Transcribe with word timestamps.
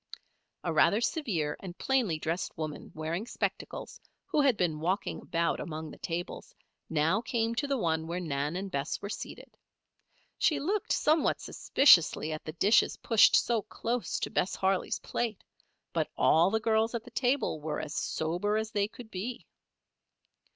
A 0.63 0.73
rather 0.73 0.99
severe 0.99 1.55
and 1.59 1.77
plainly 1.77 2.17
dressed 2.17 2.57
woman, 2.57 2.91
wearing 2.95 3.27
spectacles, 3.27 4.01
who 4.25 4.41
had 4.41 4.57
been 4.57 4.79
walking 4.79 5.21
about 5.21 5.59
among 5.59 5.91
the 5.91 5.99
tables, 5.99 6.55
now 6.89 7.21
came 7.21 7.53
to 7.53 7.67
the 7.67 7.77
one 7.77 8.07
where 8.07 8.19
Nan 8.19 8.55
and 8.55 8.71
Bess 8.71 8.99
were 8.99 9.11
seated. 9.11 9.55
She 10.39 10.59
looked 10.59 10.91
somewhat 10.91 11.39
suspiciously 11.39 12.31
at 12.31 12.43
the 12.43 12.53
dishes 12.53 12.97
pushed 12.97 13.35
so 13.35 13.61
close 13.61 14.19
to 14.21 14.31
Bess 14.31 14.55
Harley's 14.55 14.97
plate; 14.97 15.43
but 15.93 16.09
all 16.17 16.49
the 16.49 16.59
girls 16.59 16.95
at 16.95 17.03
the 17.03 17.11
table 17.11 17.59
were 17.61 17.79
as 17.79 17.93
sober 17.93 18.57
as 18.57 18.71
they 18.71 18.87
could 18.87 19.11
be. 19.11 19.45